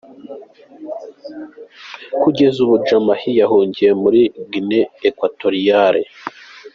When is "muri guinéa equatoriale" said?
4.01-6.01